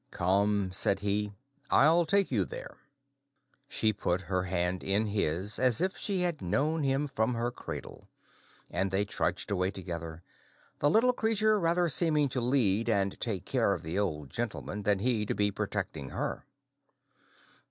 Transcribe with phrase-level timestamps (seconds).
[0.09, 1.31] "Come," said he,
[1.69, 2.79] "I'll take you there."
[3.67, 8.09] She put her hand in his as if she had known him from her cradle;
[8.71, 10.23] and they trudged away together,
[10.79, 14.97] the little creature rather seeming to lead and take care of the Old Gentleman than
[14.97, 16.47] he to be protecting her.